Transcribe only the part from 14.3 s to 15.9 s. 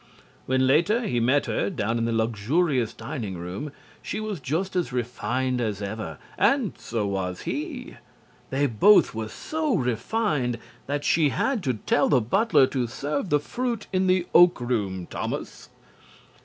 Oak Room, Thomas."